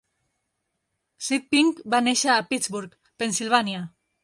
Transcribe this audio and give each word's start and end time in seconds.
Sid 1.25 1.45
Pink 1.51 1.83
va 1.95 2.01
néixer 2.07 2.33
a 2.39 2.41
Pittsburgh, 2.49 2.99
Pennsilvània. 3.21 3.87